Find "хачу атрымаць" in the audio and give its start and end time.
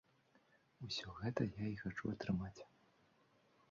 1.85-2.59